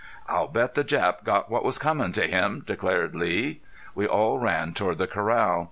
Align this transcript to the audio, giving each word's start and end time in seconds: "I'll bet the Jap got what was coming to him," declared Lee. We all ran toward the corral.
"I'll 0.27 0.47
bet 0.47 0.73
the 0.73 0.83
Jap 0.83 1.23
got 1.23 1.51
what 1.51 1.63
was 1.63 1.77
coming 1.77 2.11
to 2.13 2.25
him," 2.25 2.63
declared 2.65 3.13
Lee. 3.13 3.61
We 3.93 4.07
all 4.07 4.39
ran 4.39 4.73
toward 4.73 4.97
the 4.97 5.05
corral. 5.05 5.59